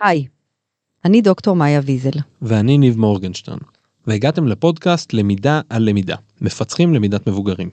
[0.00, 0.26] היי,
[1.04, 2.10] אני דוקטור מאיה ויזל.
[2.42, 3.58] ואני ניב מורגנשטרן,
[4.06, 7.70] והגעתם לפודקאסט למידה על למידה, מפצחים למידת מבוגרים.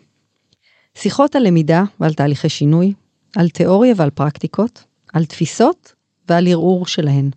[0.96, 2.94] שיחות על למידה ועל תהליכי שינוי,
[3.36, 5.94] על תיאוריה ועל פרקטיקות, על תפיסות
[6.30, 7.30] ועל ערעור שלהן.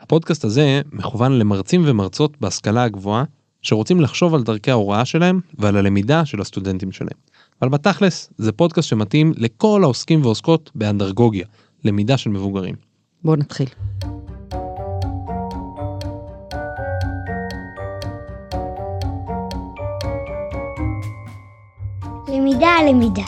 [0.00, 3.24] הפודקאסט הזה מכוון למרצים ומרצות בהשכלה הגבוהה,
[3.62, 7.18] שרוצים לחשוב על דרכי ההוראה שלהם ועל הלמידה של הסטודנטים שלהם.
[7.62, 11.46] אבל בתכלס, זה פודקאסט שמתאים לכל העוסקים ועוסקות באנדרגוגיה,
[11.84, 12.74] למידה של מבוגרים.
[13.24, 13.68] בואו נתחיל.
[22.32, 23.24] למידה על למידה.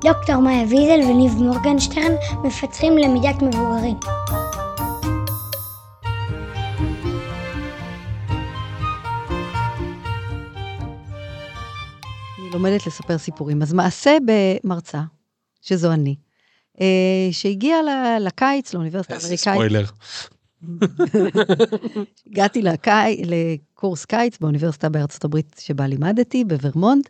[0.00, 2.12] דוקטור מאיה ויזל וניב מורגנשטרן
[2.44, 3.96] מפתחים למידת מבוגרים.
[12.38, 13.62] אני לומדת לספר סיפורים.
[13.62, 15.02] אז מעשה במרצה,
[15.62, 16.16] שזו אני,
[16.80, 17.78] אה, שהגיעה
[18.20, 19.54] לקיץ, לאוניברסיטה איזה האמריקאית.
[19.54, 19.84] ספוילר.
[22.26, 23.22] הגעתי לקי...
[23.24, 27.08] לקורס קיץ באוניברסיטה בארצות הברית שבה לימדתי, בוורמונט,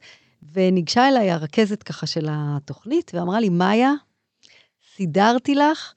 [0.52, 3.92] וניגשה אליי הרכזת ככה של התוכנית, ואמרה לי, מאיה,
[4.96, 5.94] סידרתי לך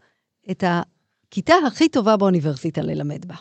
[0.52, 3.36] את הכיתה הכי טובה באוניברסיטה ללמד בה.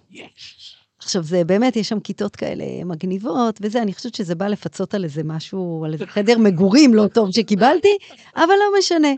[0.98, 5.04] עכשיו, זה באמת, יש שם כיתות כאלה מגניבות וזה, אני חושבת שזה בא לפצות על
[5.04, 7.96] איזה משהו, על איזה חדר מגורים לא טוב שקיבלתי,
[8.36, 9.12] אבל לא משנה.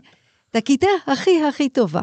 [0.49, 2.01] את הכיתה הכי הכי טובה.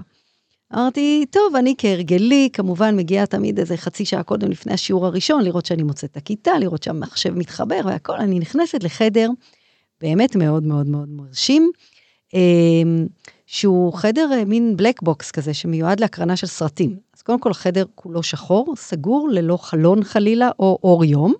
[0.75, 5.67] אמרתי, טוב, אני כהרגלי, כמובן מגיעה תמיד איזה חצי שעה קודם לפני השיעור הראשון, לראות
[5.67, 9.31] שאני מוצאת את הכיתה, לראות שהמחשב מתחבר והכל, אני נכנסת לחדר
[10.01, 11.71] באמת מאוד מאוד מאוד מרשים,
[12.35, 13.07] אמ,
[13.47, 16.97] שהוא חדר אה, מין בלק בוקס כזה, שמיועד להקרנה של סרטים.
[17.17, 21.35] אז קודם כל, החדר כולו שחור, סגור, ללא חלון חלילה, או אור יום.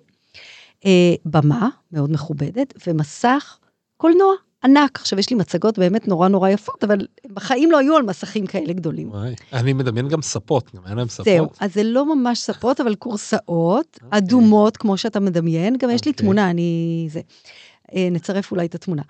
[0.85, 3.57] אה, במה מאוד מכובדת, ומסך
[3.97, 4.99] קולנוע ענק.
[4.99, 6.97] עכשיו, יש לי מצגות באמת נורא נורא יפות, אבל
[7.33, 9.09] בחיים לא היו על מסכים כאלה גדולים.
[9.09, 11.25] וואי, אני מדמיין גם ספות, גם היה להם ספות.
[11.25, 15.77] זהו, אז זה לא ממש ספות, אבל כורסאות אדומות, כמו שאתה מדמיין.
[15.77, 16.23] גם יש לי אוקיי.
[16.23, 17.07] תמונה, אני...
[17.11, 17.21] זה.
[17.95, 19.01] אה, נצרף אולי את התמונה.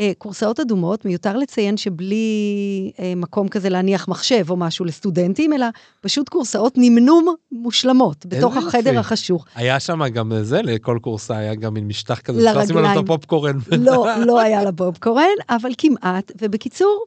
[0.00, 5.66] אה, כורסאות אדומות, מיותר לציין שבלי אה, מקום כזה להניח מחשב או משהו לסטודנטים, אלא
[6.00, 8.98] פשוט כורסאות נמנום מושלמות, בתוך החדר יופי.
[8.98, 9.44] החשוך.
[9.54, 12.96] היה שם גם זה, לכל קורסה היה גם מין משטח כזה, שאפשר לשים עליו את
[12.96, 13.12] לרגליים.
[13.12, 13.58] הפופקורן.
[13.86, 16.32] לא, לא היה לה בובקורן, אבל כמעט.
[16.40, 17.04] ובקיצור,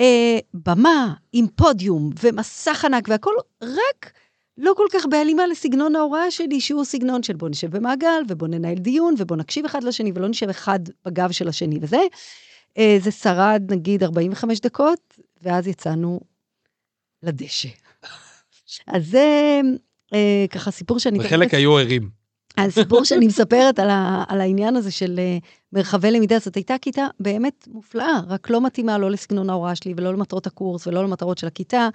[0.00, 3.32] אה, במה עם פודיום ומסך ענק והכל,
[3.62, 4.12] רק
[4.58, 8.74] לא כל כך בהלימה לסגנון ההוראה שלי, שהוא סגנון של בוא נשב במעגל, ובוא ננהל
[8.74, 12.00] דיון, ובוא נקשיב אחד לשני, ולא נשב אחד בגב של השני וזה.
[12.78, 16.20] אה, זה שרד נגיד 45 דקות, ואז יצאנו
[17.22, 17.68] לדשא.
[18.86, 19.60] אז זה
[20.14, 21.18] אה, ככה סיפור שאני...
[21.20, 22.26] וחלק היו ערים.
[22.58, 27.06] הסיפור שאני מספרת על, ה, על העניין הזה של uh, מרחבי למידה, זאת הייתה כיתה
[27.20, 31.46] באמת מופלאה, רק לא מתאימה לא לסגנון ההוראה שלי ולא למטרות הקורס ולא למטרות של
[31.46, 31.88] הכיתה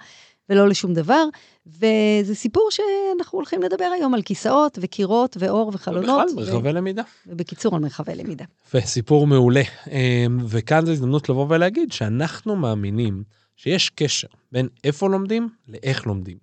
[0.48, 1.24] ולא לשום דבר.
[1.66, 6.28] וזה סיפור שאנחנו הולכים לדבר היום על כיסאות וקירות ואור וחלונות.
[6.32, 7.02] בכלל, מרחבי למידה.
[7.26, 8.44] ובקיצור, על מרחבי למידה.
[8.74, 9.62] וסיפור מעולה.
[9.90, 13.22] אמ, וכאן זו הזדמנות לבוא ולהגיד שאנחנו מאמינים
[13.56, 16.38] שיש קשר בין איפה לומדים לאיך לומדים.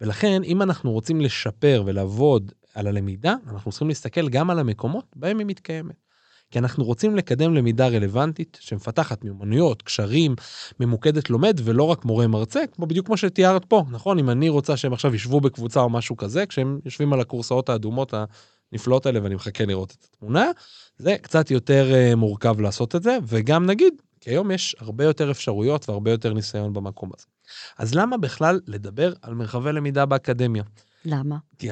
[0.00, 5.38] ולכן, אם אנחנו רוצים לשפר ולעבוד על הלמידה, אנחנו צריכים להסתכל גם על המקומות בהם
[5.38, 6.07] היא מתקיימת.
[6.50, 10.34] כי אנחנו רוצים לקדם למידה רלוונטית, שמפתחת מיומנויות, קשרים,
[10.80, 14.18] ממוקדת לומד, ולא רק מורה מרצה, כמו בדיוק כמו שתיארת פה, נכון?
[14.18, 18.14] אם אני רוצה שהם עכשיו ישבו בקבוצה או משהו כזה, כשהם יושבים על הכורסאות האדומות
[18.72, 20.50] הנפלאות האלה, ואני מחכה לראות את התמונה,
[20.96, 25.30] זה קצת יותר uh, מורכב לעשות את זה, וגם נגיד, כי היום יש הרבה יותר
[25.30, 27.26] אפשרויות והרבה יותר ניסיון במקום הזה.
[27.78, 30.62] אז למה בכלל לדבר על מרחבי למידה באקדמיה?
[31.04, 31.36] למה?
[31.58, 31.68] כי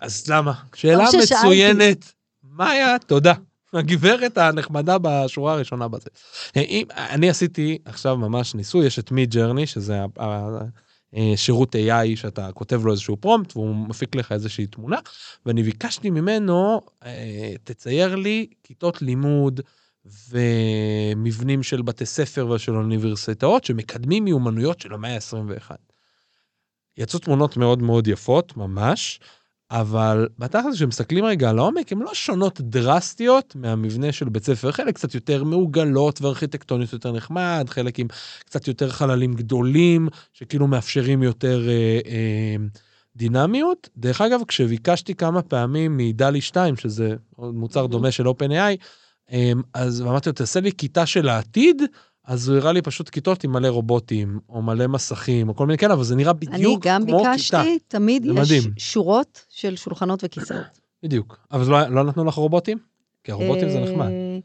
[0.00, 0.52] אז למה?
[0.74, 1.34] שאלה ששאלתי.
[1.34, 2.12] מצוינת.
[2.44, 3.32] מאיה, תודה.
[3.74, 6.10] הגברת הנחמדה בשורה הראשונה בזה.
[6.56, 10.00] אם, אני עשיתי עכשיו ממש ניסוי, יש את מי ג'רני, שזה
[11.16, 14.98] אה, שירות AI שאתה כותב לו איזשהו פרומפט והוא מפיק לך איזושהי תמונה,
[15.46, 19.60] ואני ביקשתי ממנו, אה, תצייר לי כיתות לימוד
[20.30, 25.70] ומבנים של בתי ספר ושל אוניברסיטאות שמקדמים מיומנויות של המאה ה-21.
[26.96, 29.20] יצאו תמונות מאוד מאוד יפות, ממש,
[29.70, 34.72] אבל בתכלס, כשמסתכלים רגע על העומק, הן לא שונות דרסטיות מהמבנה של בית ספר.
[34.72, 38.06] חלק קצת יותר מעוגלות וארכיטקטוניות יותר נחמד, חלק עם
[38.44, 42.56] קצת יותר חללים גדולים, שכאילו מאפשרים יותר אה, אה,
[43.16, 43.88] דינמיות.
[43.96, 48.76] דרך אגב, כשביקשתי כמה פעמים מדלי 2, שזה מוצר דומה של OpenAI,
[49.32, 51.82] אה, אז אמרתי לו, תעשה לי כיתה של העתיד,
[52.24, 55.78] אז הוא הראה לי פשוט כיתות עם מלא רובוטים, או מלא מסכים, או כל מיני
[55.78, 57.84] כאלה, אבל זה נראה אני בדיוק גם כמו ביקשתי, כיתה.
[57.88, 58.62] תמיד יש מדהים.
[58.76, 60.60] שורות של שולחנות וכיסאות.
[61.02, 61.38] בדיוק.
[61.52, 62.78] אבל לא, לא נתנו לך רובוטים?
[63.24, 64.06] כי הרובוטים זה נחמד.
[64.06, 64.38] אה,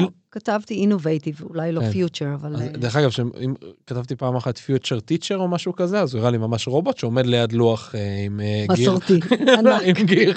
[0.00, 1.92] לא, כתבתי innovative, אולי לא כן.
[1.92, 2.54] future, אבל...
[2.54, 3.54] אז אה, דרך אגב, שאם
[3.86, 7.26] כתבתי פעם אחת future teacher או משהו כזה, אז הוא הראה לי ממש רובוט שעומד
[7.26, 8.92] ליד לוח אה, עם אה, גיר.
[8.92, 9.20] מסורתי,
[9.58, 10.36] ענק, עם גיר.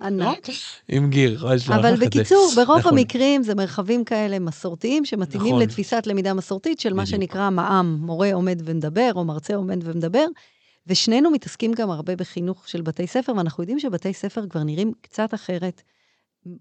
[0.00, 0.46] ענק.
[0.88, 1.46] עם גיר.
[1.46, 1.96] מה יש לו אבל?
[2.06, 2.98] בקיצור, ברוב נכון.
[2.98, 5.62] המקרים זה מרחבים כאלה מסורתיים שמתאימים נכון.
[5.62, 7.16] לתפיסת למידה מסורתית של מה בדיוק.
[7.16, 10.26] שנקרא מע"מ, מורה עומד ומדבר, או מרצה עומד ומדבר.
[10.86, 15.34] ושנינו מתעסקים גם הרבה בחינוך של בתי ספר, ואנחנו יודעים שבתי ספר כבר נראים קצת
[15.34, 15.82] אחרת.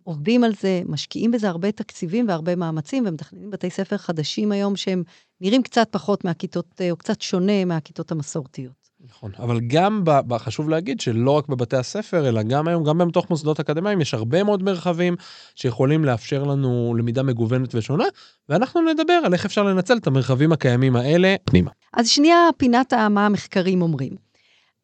[0.04, 5.04] עובדים על זה, משקיעים בזה הרבה תקציבים והרבה מאמצים, ומתכננים בתי ספר חדשים היום שהם
[5.42, 8.85] נראים קצת פחות מהכיתות, אה, או קצת שונה מהכיתות המסורתיות.
[9.10, 13.30] נכון, אבל גם, ב, חשוב להגיד שלא רק בבתי הספר, אלא גם היום, גם בתוך
[13.30, 15.16] מוסדות אקדמיים, יש הרבה מאוד מרחבים
[15.56, 18.04] שיכולים לאפשר לנו למידה מגוונת ושונה,
[18.50, 21.72] ואנחנו נדבר על איך אפשר לנצל את המרחבים הקיימים האלה פנימה.
[21.94, 24.16] אז שנייה, פינת מה המחקרים אומרים.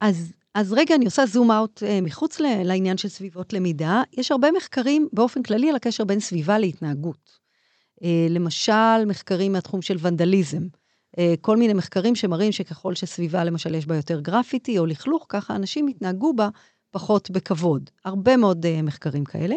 [0.02, 4.02] אז, אז רגע, אני עושה זום אאוט אה, מחוץ ל- לעניין של סביבות למידה.
[4.18, 7.40] יש הרבה מחקרים באופן כללי על הקשר בין סביבה להתנהגות.
[8.04, 10.62] אה, למשל, מחקרים מהתחום של ונדליזם.
[11.18, 15.56] אה, כל מיני מחקרים שמראים שככל שסביבה, למשל, יש בה יותר גרפיטי או לכלוך, ככה
[15.56, 16.50] אנשים יתנהגו בה
[16.92, 17.90] פחות בכבוד.
[18.06, 19.56] הרבה מאוד אה, מחקרים כאלה.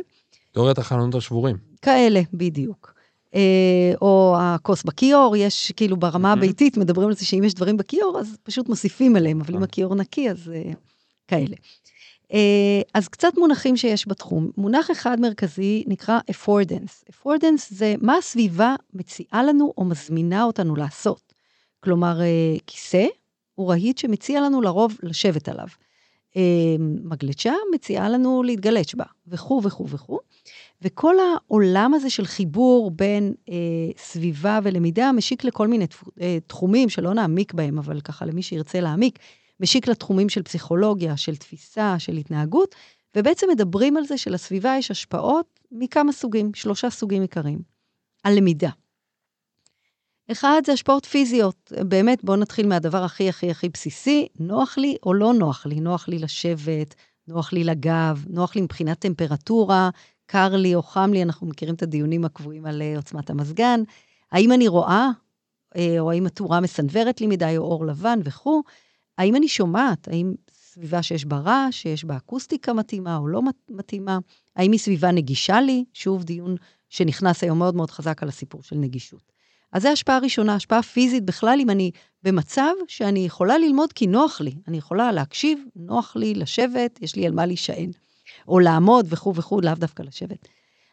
[0.52, 1.56] תיאוריית החלונות השבורים.
[1.82, 2.94] כאלה, בדיוק.
[3.34, 6.32] אה, או הכוס בכיור, יש כאילו ברמה.
[6.32, 9.62] הביתית, מדברים על זה שאם יש דברים בכיור, אז פשוט מוסיפים עליהם, אבל אם.
[9.62, 10.52] הכיור נקי, אז
[11.28, 11.56] כאלה.
[12.94, 14.50] אז קצת מונחים שיש בתחום.
[14.56, 17.10] מונח אחד מרכזי נקרא affordance.
[17.12, 21.23] affordance זה מה הסביבה מציעה לנו או מזמינה אותנו לעשות.
[21.84, 23.06] כלומר, אה, כיסא
[23.54, 25.66] הוא רהיט שמציע לנו לרוב לשבת עליו.
[26.36, 30.18] אה, מגלשה מציעה לנו להתגלש בה, וכו' וכו' וכו'.
[30.82, 33.54] וכל העולם הזה של חיבור בין אה,
[33.96, 36.04] סביבה ולמידה משיק לכל מיני תפ...
[36.20, 39.18] אה, תחומים שלא נעמיק בהם, אבל ככה למי שירצה להעמיק,
[39.60, 42.74] משיק לתחומים של פסיכולוגיה, של תפיסה, של התנהגות,
[43.16, 47.58] ובעצם מדברים על זה שלסביבה יש השפעות מכמה סוגים, שלושה סוגים עיקריים,
[48.22, 48.70] על למידה.
[50.32, 55.14] אחד זה השפעות פיזיות, באמת בואו נתחיל מהדבר הכי הכי הכי בסיסי, נוח לי או
[55.14, 56.94] לא נוח לי, נוח לי לשבת,
[57.28, 59.90] נוח לי לגב, נוח לי מבחינת טמפרטורה,
[60.26, 63.80] קר לי או חם לי, אנחנו מכירים את הדיונים הקבועים על אה, עוצמת המזגן.
[64.32, 65.10] האם אני רואה,
[65.76, 68.62] אה, או האם התאורה מסנוורת לי מדי, או אור לבן וכו'.
[69.18, 73.70] האם אני שומעת, האם סביבה שיש בה רעש, שיש בה אקוסטיקה מתאימה או לא מת-
[73.70, 74.18] מתאימה?
[74.56, 75.84] האם היא סביבה נגישה לי?
[75.92, 76.56] שוב, דיון
[76.88, 79.33] שנכנס היום מאוד מאוד חזק על הסיפור של נגישות.
[79.74, 81.90] אז זו השפעה ראשונה, השפעה פיזית בכלל, אם אני
[82.22, 84.54] במצב שאני יכולה ללמוד כי נוח לי.
[84.68, 87.90] אני יכולה להקשיב, נוח לי לשבת, יש לי על מה להישען.
[88.48, 90.48] או לעמוד וכו' וכו', לאו דווקא לשבת.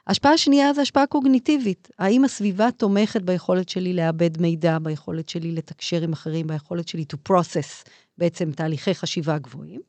[0.07, 1.89] השפעה שנייה זה השפעה קוגניטיבית.
[2.00, 7.31] האם הסביבה תומכת ביכולת שלי לאבד מידע, ביכולת שלי לתקשר עם אחרים, ביכולת שלי to
[7.31, 9.81] process בעצם תהליכי חשיבה גבוהים?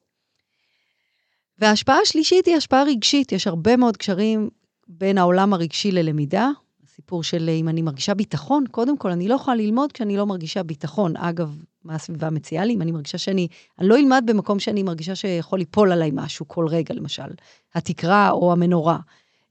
[1.59, 3.33] וההשפעה השלישית היא השפעה רגשית.
[3.33, 4.51] יש הרבה מאוד קשרים
[4.89, 6.51] בין העולם הרגשי ללמידה.
[6.93, 10.63] הסיפור של אם אני מרגישה ביטחון, קודם כל, אני לא יכולה ללמוד כשאני לא מרגישה
[10.63, 11.17] ביטחון.
[11.17, 12.75] אגב, מה הסביבה מציעה לי?
[12.75, 13.49] אם אני מרגישה שאני,
[13.79, 17.31] אני לא אלמד במקום שאני מרגישה שיכול ליפול עליי משהו כל רגע, למשל,
[17.75, 18.99] התקרה או המנורה.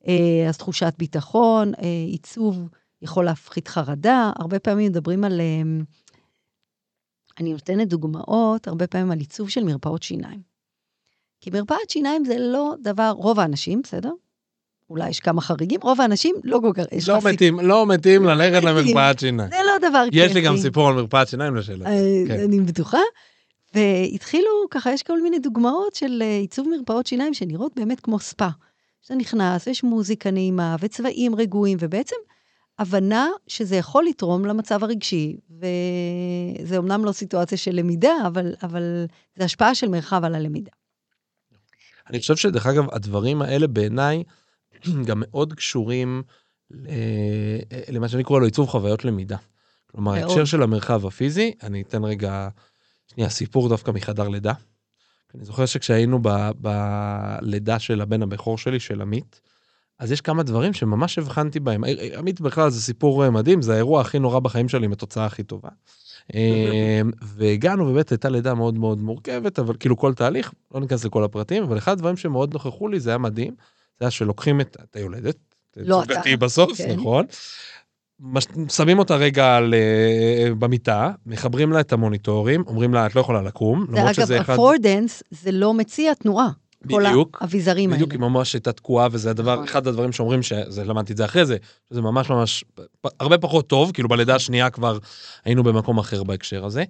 [0.07, 2.69] אה, אז תחושת ביטחון, אה, עיצוב
[3.01, 4.31] יכול להפחית חרדה.
[4.35, 5.83] הרבה פעמים מדברים על, אה,
[7.39, 10.41] אני נותנת דוגמאות, הרבה פעמים על עיצוב של מרפאות שיניים.
[11.39, 14.11] כי מרפאת שיניים זה לא דבר, רוב האנשים, בסדר?
[14.91, 17.85] אולי יש כמה חריגים, רוב האנשים לא כל כך, יש לא לך סיפור- מתאים, לא
[17.85, 19.49] מתאים ללכת למרפאת שיניים.
[19.49, 20.17] זה לא דבר כיפי.
[20.25, 21.85] יש לי גם סיפור על מרפאת שיניים לשאלה.
[21.85, 22.39] אה, כן.
[22.39, 22.99] אני בטוחה.
[23.73, 28.47] והתחילו, ככה, יש כל מיני דוגמאות של אה, עיצוב מרפאות שיניים שנראות באמת כמו ספא.
[29.01, 32.15] שאתה נכנס, ויש מוזיקה נעימה, וצבעים רגועים, ובעצם
[32.79, 39.45] הבנה שזה יכול לתרום למצב הרגשי, וזה אומנם לא סיטואציה של למידה, אבל, אבל זה
[39.45, 40.71] השפעה של מרחב על הלמידה.
[42.09, 44.23] אני חושב שדרך אגב, הדברים האלה בעיניי
[45.07, 46.23] גם מאוד קשורים
[47.89, 49.37] למה שאני קורא לו עיצוב חוויות למידה.
[49.91, 50.13] כלומר.
[50.13, 52.49] ההקשר של המרחב הפיזי, אני אתן רגע,
[53.07, 54.53] שנייה, סיפור דווקא מחדר לידה.
[55.35, 56.19] אני זוכר שכשהיינו
[56.55, 59.41] בלידה של הבן הבכור שלי, של עמית,
[59.99, 61.83] אז יש כמה דברים שממש הבחנתי בהם.
[62.17, 65.43] עמית בכלל זה סיפור אה, מדהים, זה האירוע הכי נורא בחיים שלי עם התוצאה הכי
[65.43, 65.69] טובה.
[66.35, 71.23] אה, והגענו, באמת הייתה לידה מאוד מאוד מורכבת, אבל כאילו כל תהליך, לא ניכנס לכל
[71.23, 73.55] הפרטים, אבל אחד הדברים שמאוד נוכחו לי, זה היה מדהים,
[74.01, 75.35] זה היה שלוקחים את, את היולדת,
[75.77, 76.13] לא אתה.
[76.13, 76.95] זוגתי בסוף, כן.
[76.99, 77.25] נכון?
[78.19, 83.21] מש- שמים אותה רגע על, אה, במיטה, מחברים לה את המוניטורים, אומרים לה, את לא
[83.21, 84.53] יכולה לקום, למרות שזה אחד...
[84.53, 86.49] אפורדנס זה לא מציע תנועה.
[86.89, 87.37] כל בדיוק.
[87.41, 87.95] האביזרים האלה.
[87.97, 89.63] בדיוק, היא ממש הייתה תקועה, וזה הדבר, נכון.
[89.63, 91.57] אחד הדברים שאומרים, שזה, למדתי את זה אחרי זה,
[91.89, 92.63] שזה ממש ממש,
[93.19, 94.97] הרבה פחות טוב, כאילו בלידה השנייה כבר
[95.45, 96.83] היינו במקום אחר בהקשר הזה.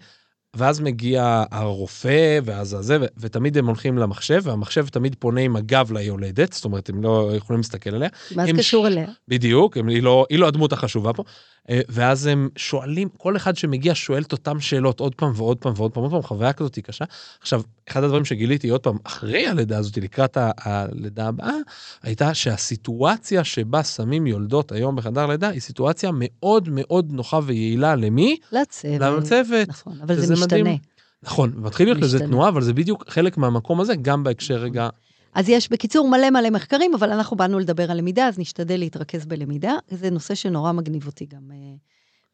[0.56, 6.54] ואז מגיע הרופא, ואז הזה, ותמיד הם הולכים למחשב, והמחשב תמיד פונה עם הגב ליולדת,
[6.54, 8.10] זאת אומרת, הם לא יכולים להסתכל עליה.
[8.36, 9.08] מה זה קשור אליה?
[9.28, 11.24] בדיוק, לא, היא לא הדמות החשובה פה.
[11.70, 15.74] אה, ואז הם שואלים, כל אחד שמגיע שואל את אותם שאלות עוד פעם ועוד פעם
[15.76, 17.06] ועוד פעם, עוד פעם, חוויה כזאת היא קשה.
[17.42, 21.56] עכשיו, אחד הדברים שגיליתי עוד פעם, אחרי הלידה הזאת, לקראת הלידה הבאה,
[22.04, 28.38] הייתה שהסיטואציה שבה שמים יולדות היום בחדר לידה, היא סיטואציה מאוד מאוד נוחה ויעילה למי?
[28.52, 29.24] לצוות.
[29.24, 29.70] לצוות.
[29.70, 30.62] נכון, אבל זה משתנה.
[30.62, 30.78] מדהים.
[31.24, 32.20] נכון, מתחיל להיות לזה.
[32.20, 34.66] תנועה, אבל זה בדיוק חלק מהמקום הזה, גם בהקשר נכון.
[34.66, 34.90] רגע...
[35.34, 39.26] אז יש בקיצור מלא מלא מחקרים, אבל אנחנו באנו לדבר על למידה, אז נשתדל להתרכז
[39.26, 39.74] בלמידה.
[39.90, 41.52] זה נושא שנורא מגניב אותי גם.
[41.52, 41.76] אה,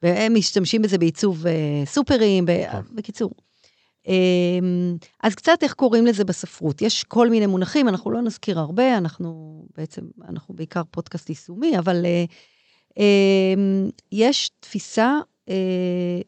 [0.04, 2.96] והם משתמשים בזה בעיצוב אה, סופרים, נכון.
[2.96, 3.32] בקיצור.
[4.08, 4.60] אה,
[5.24, 6.82] אז קצת איך קוראים לזה בספרות.
[6.82, 12.06] יש כל מיני מונחים, אנחנו לא נזכיר הרבה, אנחנו בעצם, אנחנו בעיקר פודקאסט יישומי, אבל
[12.06, 12.26] אה,
[13.00, 13.54] אה,
[14.12, 15.20] יש תפיסה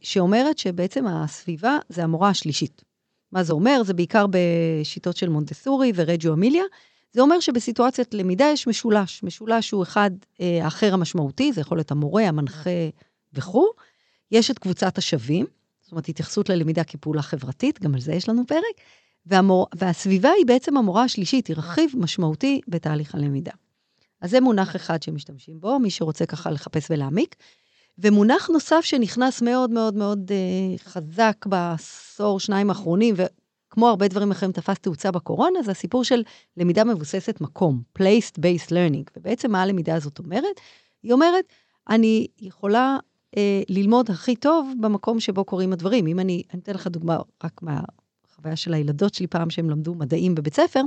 [0.01, 2.83] שאומרת שבעצם הסביבה זה המורה השלישית.
[3.31, 3.83] מה זה אומר?
[3.83, 6.63] זה בעיקר בשיטות של מונטסורי ורג'ו אמיליה.
[7.13, 9.23] זה אומר שבסיטואציית למידה יש משולש.
[9.23, 12.69] משולש הוא אחד אה, המשמעותי, זה יכול להיות המורה, המנחה
[13.33, 13.71] וכו'.
[14.31, 15.45] יש את קבוצת השווים,
[15.81, 18.75] זאת אומרת, התייחסות ללמידה כפעולה חברתית, גם על זה יש לנו פרק.
[19.25, 19.67] והמור...
[19.75, 23.51] והסביבה היא בעצם המורה השלישית, היא רכיב משמעותי בתהליך הלמידה.
[24.21, 27.35] אז זה מונח אחד שמשתמשים בו, מי שרוצה ככה לחפש ולהעמיק.
[28.01, 34.51] ומונח נוסף שנכנס מאוד מאוד מאוד אה, חזק בעשור, שניים האחרונים, וכמו הרבה דברים אחרים
[34.51, 36.23] תפס תאוצה בקורונה, זה הסיפור של
[36.57, 39.11] למידה מבוססת מקום, Placed-Based Learning.
[39.17, 40.59] ובעצם מה הלמידה הזאת אומרת?
[41.03, 41.45] היא אומרת,
[41.89, 42.97] אני יכולה
[43.37, 46.07] אה, ללמוד הכי טוב במקום שבו קורים הדברים.
[46.07, 50.35] אם אני, אני אתן לך דוגמה רק מהחוויה של הילדות שלי פעם שהם למדו מדעים
[50.35, 50.81] בבית ספר,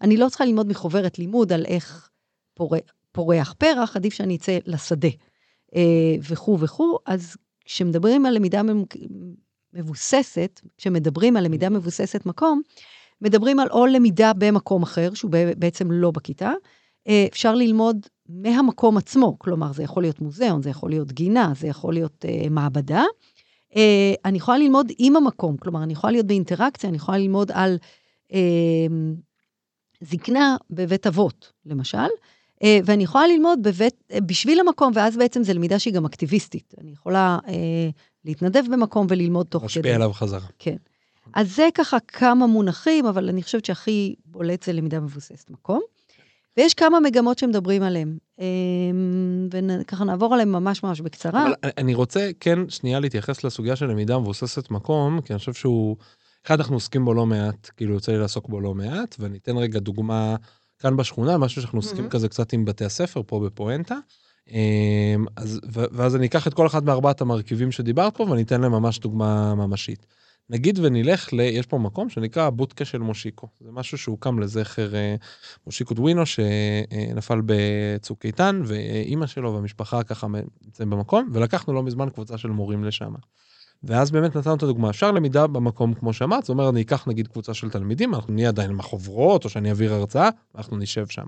[0.00, 2.10] אני לא צריכה ללמוד מחוברת לימוד על איך
[2.54, 2.80] פורח,
[3.12, 5.08] פורח פרח, עדיף שאני אצא לשדה.
[5.74, 8.62] אה, וכו' וכו', אז כשמדברים על למידה.
[9.72, 12.62] מבוססת, כשמדברים על למידה מבוססת מקום,
[13.20, 16.52] מדברים על או למידה במקום אחר, שהוא בעצם לא בכיתה,
[17.08, 21.66] אה, אפשר ללמוד מהמקום עצמו, כלומר, זה יכול להיות מוזיאון, זה יכול להיות גינה, זה
[21.66, 23.04] יכול להיות אה, מעבדה.
[23.76, 27.78] אה, אני יכולה ללמוד עם המקום, כלומר, אני יכולה להיות באינטראקציה, אני יכולה ללמוד על
[28.32, 28.86] אה,
[30.00, 32.08] זקנה בבית אבות, למשל,
[32.84, 36.74] ואני יכולה ללמוד בבית, אה, בשביל המקום, ואז בעצם זו למידה שהיא גם אקטיביסטית.
[36.80, 37.54] אני יכולה אה,
[38.24, 39.66] להתנדב במקום וללמוד תוך כדי.
[39.66, 40.46] משפיע עליו חזרה.
[40.58, 40.76] כן.
[41.34, 45.80] אז זה ככה כמה מונחים, אבל אני חושבת שהכי בולט זה למידה מבוססת מקום.
[46.56, 48.46] ויש כמה מגמות שמדברים עליהן, אה,
[49.80, 51.46] וככה נעבור עליהן ממש ממש בקצרה.
[51.46, 55.96] אבל אני רוצה כן שנייה להתייחס לסוגיה של למידה מבוססת מקום, כי אני חושב שהוא,
[56.46, 59.56] אחד, אנחנו עוסקים בו לא מעט, כאילו יוצא לי לעסוק בו לא מעט, ואני אתן
[59.56, 60.36] רגע דוגמה
[60.78, 62.10] כאן בשכונה, משהו שאנחנו עוסקים מהמם.
[62.10, 63.96] כזה קצת עם בתי הספר פה בפואנטה.
[64.50, 68.72] אמ, אז, ואז אני אקח את כל אחד מארבעת המרכיבים שדיברת פה ואני אתן להם
[68.72, 70.06] ממש דוגמה ממשית.
[70.50, 71.40] נגיד ונלך ל...
[71.40, 73.48] יש פה מקום שנקרא הבודקה של מושיקו.
[73.60, 75.14] זה משהו שהוקם לזכר אה,
[75.66, 80.26] מושיקו דווינו שנפל בצוק איתן, ואימא שלו והמשפחה ככה
[80.64, 83.12] נמצאים במקום, ולקחנו לא מזמן קבוצה של מורים לשם.
[83.82, 87.28] ואז באמת נתנו את הדוגמה, אפשר למידה במקום כמו שאמרת, זאת אומרת, אני אקח נגיד
[87.28, 91.26] קבוצה של תלמידים, אנחנו נהיה עדיין עם החוברות, או שאני אעביר הרצאה, ואנחנו נשב שם.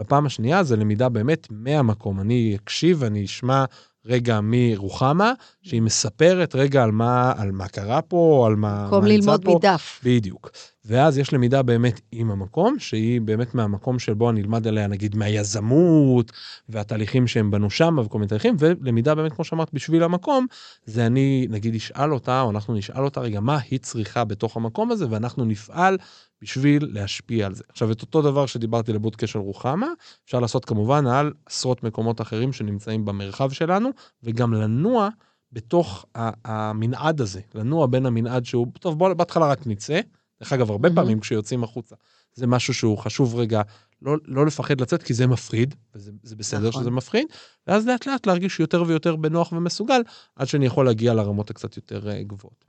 [0.00, 3.64] בפעם השנייה זה למידה באמת מהמקום, אני אקשיב ואני אשמע
[4.06, 5.32] רגע מרוחמה,
[5.64, 9.44] שהיא מספרת רגע על מה, על מה קרה פה, על מה, במקום מה נמצא ללמוד
[9.44, 9.54] פה.
[9.58, 10.00] מדף.
[10.04, 10.50] בדיוק.
[10.84, 16.32] ואז יש למידה באמת עם המקום, שהיא באמת מהמקום שבו אני אלמד עליה, נגיד, מהיזמות,
[16.68, 20.46] והתהליכים שהם בנו שם, וכל מיני תהליכים, ולמידה באמת, כמו שאמרת, בשביל המקום,
[20.86, 24.90] זה אני, נגיד, אשאל אותה, או אנחנו נשאל אותה, רגע, מה היא צריכה בתוך המקום
[24.90, 25.98] הזה, ואנחנו נפעל
[26.42, 27.64] בשביל להשפיע על זה.
[27.68, 29.88] עכשיו, את אותו דבר שדיברתי לבודקה של רוחמה,
[30.26, 33.90] אפשר לעשות כמובן על עשרות מקומות אחרים שנמצאים במרחב שלנו,
[34.22, 35.08] וגם לנוע
[35.54, 36.06] בתוך
[36.44, 40.00] המנעד הזה, לנוע בין המנעד שהוא, טוב, בוא בהתחלה רק נצא,
[40.40, 41.02] דרך אגב, הרבה מהמם.
[41.02, 41.96] פעמים כשיוצאים החוצה,
[42.34, 43.62] זה משהו שהוא חשוב רגע,
[44.02, 46.82] לא, לא לפחד לצאת, כי זה מפחיד, וזה זה בסדר נכון.
[46.82, 47.26] שזה מפחיד,
[47.66, 50.00] ואז לאט לאט להרגיש יותר ויותר בנוח ומסוגל,
[50.36, 52.64] עד שאני יכול להגיע לרמות הקצת יותר אה, גבוהות.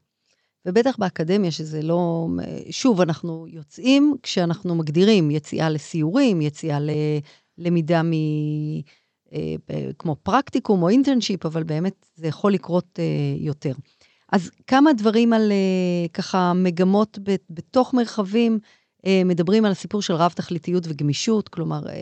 [0.66, 2.28] ובטח באקדמיה, שזה לא...
[2.70, 6.78] שוב, אנחנו יוצאים כשאנחנו מגדירים יציאה לסיורים, יציאה
[7.58, 8.12] ללמידה מ...
[9.36, 13.06] אה, ב- כמו פרקטיקום או אינטרנשיפ, אבל באמת זה יכול לקרות אה,
[13.40, 13.74] יותר.
[14.32, 18.60] אז כמה דברים על אה, ככה מגמות בתוך מרחבים,
[19.06, 21.94] אה, מדברים על הסיפור של רב-תכליתיות וגמישות, כלומר, אה,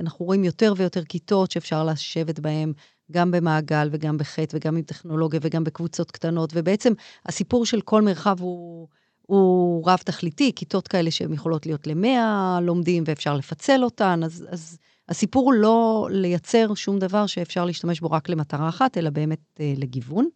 [0.00, 2.72] אנחנו רואים יותר ויותר כיתות שאפשר לשבת בהן,
[3.12, 6.92] גם במעגל וגם בחטא וגם עם טכנולוגיה וגם בקבוצות קטנות, ובעצם
[7.26, 8.88] הסיפור של כל מרחב הוא,
[9.22, 15.44] הוא רב-תכליתי, כיתות כאלה שהן יכולות להיות למאה לומדים ואפשר לפצל אותן, אז, אז הסיפור
[15.44, 20.28] הוא לא לייצר שום דבר שאפשר להשתמש בו רק למטרה אחת, אלא באמת אה, לגיוון.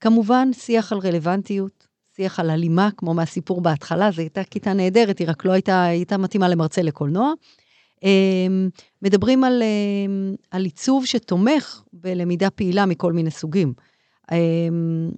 [0.00, 5.28] כמובן, שיח על רלוונטיות, שיח על הלימה, כמו מהסיפור בהתחלה, זו הייתה כיתה נהדרת, היא
[5.28, 7.32] רק לא הייתה, הייתה מתאימה למרצה לקולנוע.
[8.02, 8.68] אמ,
[9.02, 13.72] מדברים על, אמ, על עיצוב שתומך בלמידה פעילה מכל מיני סוגים.
[14.32, 15.10] אמ,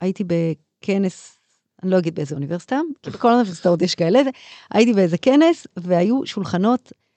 [0.00, 1.38] הייתי בכנס,
[1.82, 4.20] אני לא אגיד באיזה אוניברסיטה, כי בכל האוניברסיטאות יש כאלה,
[4.70, 7.07] הייתי באיזה כנס, והיו שולחנות אה,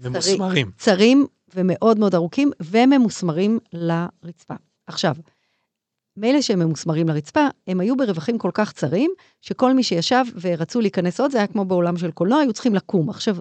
[0.00, 0.70] ממוסמרים.
[0.78, 4.54] צרים ומאוד מאוד ארוכים, וממוסמרים לרצפה.
[4.86, 5.14] עכשיו,
[6.16, 11.20] מילא שהם ממוסמרים לרצפה, הם היו ברווחים כל כך צרים, שכל מי שישב ורצו להיכנס
[11.20, 13.10] עוד, זה היה כמו בעולם של קולנוע, היו צריכים לקום.
[13.10, 13.36] עכשיו,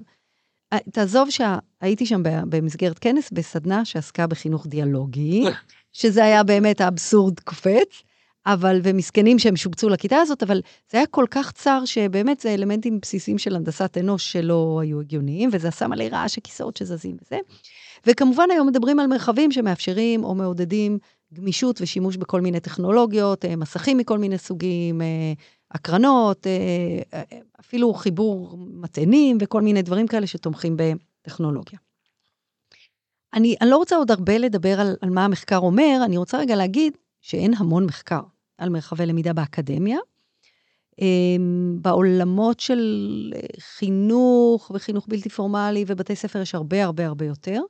[0.74, 5.44] אה, תעזוב שהייתי שם במסגרת כנס בסדנה שעסקה בחינוך דיאלוגי,
[6.00, 8.04] שזה היה באמת האבסורד קופץ,
[8.54, 13.00] אבל, ומסכנים שהם שובצו לכיתה הזאת, אבל זה היה כל כך צר, שבאמת זה אלמנטים
[13.02, 17.38] בסיסיים של הנדסת אנוש שלא היו הגיוניים, וזה עשה מלא רעש של כיסאות שזזים וזה.
[18.08, 20.98] וכמובן היום מדברים על מרחבים שמאפשרים או מעודדים
[21.34, 25.34] גמישות ושימוש בכל מיני טכנולוגיות, אה, מסכים מכל מיני סוגים, אה,
[25.72, 26.48] הקרנות,
[27.60, 31.80] אפילו חיבור מטענים וכל מיני דברים כאלה שתומכים בטכנולוגיה.
[33.34, 36.56] אני, אני לא רוצה עוד הרבה לדבר על, על מה המחקר אומר, אני רוצה רגע
[36.56, 38.22] להגיד שאין המון מחקר
[38.60, 39.98] על מרחבי למידה באקדמיה.
[41.02, 47.62] אמ, בעולמות של חינוך וחינוך בלתי פורמלי ובתי ספר יש הרבה הרבה הרבה יותר.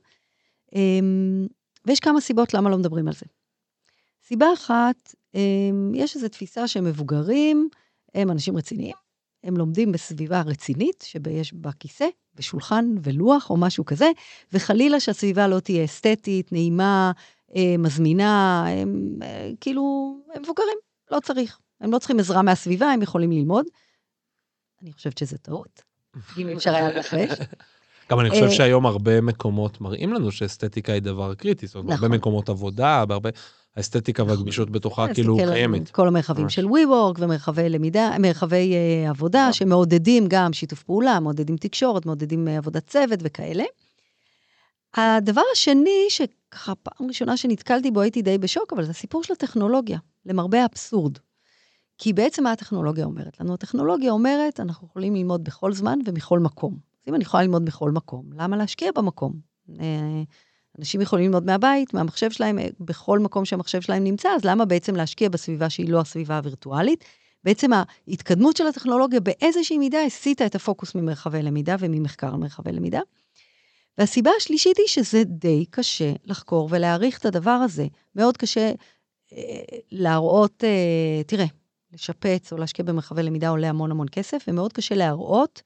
[0.75, 1.47] אמ,
[1.85, 3.25] ויש כמה סיבות למה לא מדברים על זה.
[4.27, 7.69] סיבה אחת, אמ, יש איזו תפיסה שמבוגרים
[8.15, 8.95] הם אנשים רציניים,
[9.43, 14.11] הם לומדים בסביבה רצינית, שיש בה כיסא ושולחן ולוח או משהו כזה,
[14.53, 17.21] וחלילה שהסביבה לא תהיה אסתטית, נעימה, אה,
[17.79, 20.77] מזמינה, הם אה, כאילו, הם מבוגרים,
[21.11, 21.59] לא צריך.
[21.81, 23.65] הם לא צריכים עזרה מהסביבה, הם יכולים ללמוד.
[24.81, 25.81] אני חושבת שזה טעות,
[26.37, 27.39] אם אפשר היה לנחש.
[28.11, 31.93] גם אני חושב אה, שהיום הרבה מקומות מראים לנו שאסתטיקה היא דבר קריטי, זאת אומרת,
[31.93, 32.03] נכון.
[32.03, 33.29] הרבה מקומות עבודה, בהרבה...
[33.75, 34.35] האסתטיקה נכון.
[34.35, 35.91] והגמישות בתוכה כאילו קיימת.
[35.91, 38.73] כל המרחבים של WeWork ומרחבי למידה, מרחבי
[39.09, 39.53] עבודה נכון.
[39.53, 43.63] שמעודדים גם שיתוף פעולה, מעודדים תקשורת, מעודדים עבודת צוות וכאלה.
[44.93, 46.05] הדבר השני,
[46.49, 51.17] שככה פעם ראשונה שנתקלתי בו הייתי די בשוק, אבל זה הסיפור של הטכנולוגיה, למרבה האבסורד.
[51.97, 53.53] כי בעצם מה הטכנולוגיה אומרת לנו?
[53.53, 56.73] הטכנולוגיה אומרת, אנחנו יכולים ללמוד בכל זמן ומכל מקום.
[56.73, 59.33] אז אם אני יכולה ללמוד בכל מקום, למה להשקיע במקום?
[59.79, 60.23] אה,
[60.79, 64.95] אנשים יכולים ללמוד מהבית, מהמחשב שלהם, אה, בכל מקום שהמחשב שלהם נמצא, אז למה בעצם
[64.95, 67.03] להשקיע בסביבה שהיא לא הסביבה הווירטואלית?
[67.43, 67.69] בעצם
[68.07, 72.99] ההתקדמות של הטכנולוגיה באיזושהי מידה הסיטה את הפוקוס ממרחבי למידה וממחקר על מרחבי למידה.
[73.99, 77.87] והסיבה השלישית היא שזה די קשה לחקור ולהעריך את הדבר הזה.
[78.15, 78.71] מאוד קשה
[79.33, 81.45] אה, להראות, אה, תראה,
[81.93, 85.61] לשפץ או להשקיע במרחבי למידה עולה המון המון כסף, ומאוד קשה להראות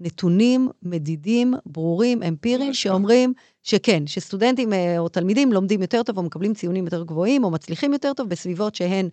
[0.00, 6.54] נתונים מדידים, ברורים, אמפיריים, שאומרים שכן, שסטודנטים אה, או תלמידים לומדים יותר טוב או מקבלים
[6.54, 9.08] ציונים יותר גבוהים או מצליחים יותר טוב בסביבות שהן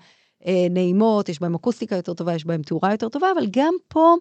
[0.46, 4.16] אה, נעימות, יש בהן אקוסטיקה יותר טובה, יש בהן תאורה יותר טובה, אבל גם פה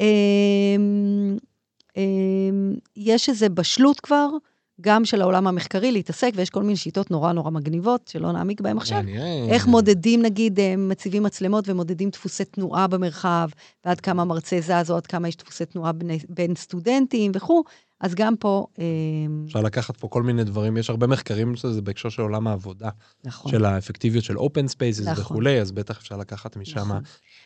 [0.00, 0.76] אה,
[2.96, 4.28] יש איזו בשלות כבר.
[4.80, 8.76] גם של העולם המחקרי להתעסק, ויש כל מיני שיטות נורא נורא מגניבות, שלא נעמיק בהן
[8.76, 9.02] עכשיו.
[9.48, 13.48] איך מודדים, נגיד, אה, מציבים מצלמות ומודדים דפוסי תנועה במרחב,
[13.84, 17.62] ועד כמה מרצה זז, או עד כמה יש דפוסי תנועה בין, בין סטודנטים וכו'.
[18.00, 18.66] אז גם פה...
[18.78, 18.84] אה,
[19.46, 22.90] אפשר לקחת פה כל מיני דברים, יש הרבה מחקרים שזה בהקשר של עולם העבודה.
[23.24, 23.52] נכון.
[23.52, 25.24] של האפקטיביות של open spaces נכון.
[25.24, 27.00] וכולי, אז בטח אפשר לקחת משם נכון.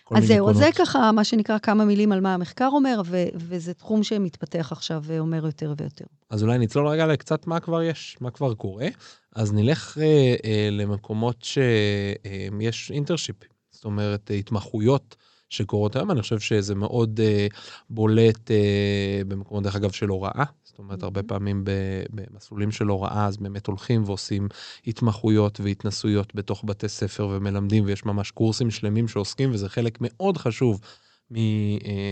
[0.04, 0.52] כל מיני תובנות.
[0.52, 4.02] אז זהו, זה ככה, מה שנקרא, כמה מילים על מה המחקר אומר, ו- וזה תחום
[4.02, 6.04] שמתפתח עכשיו ואומר יותר ויותר.
[6.30, 8.88] אז אולי נצלול רגע לקצת מה כבר יש, מה כבר קורה.
[9.36, 13.36] אז נלך אה, אה, למקומות שיש אה, internship,
[13.70, 15.16] זאת אומרת, התמחויות.
[15.50, 17.56] שקורות היום, אני חושב שזה מאוד uh,
[17.90, 20.44] בולט uh, במקומות, דרך אגב, של הוראה.
[20.64, 21.64] זאת אומרת, הרבה פעמים
[22.10, 24.48] במסלולים של הוראה, אז באמת הולכים ועושים
[24.86, 30.80] התמחויות והתנסויות בתוך בתי ספר ומלמדים, ויש ממש קורסים שלמים שעוסקים, וזה חלק מאוד חשוב
[30.82, 31.09] אה,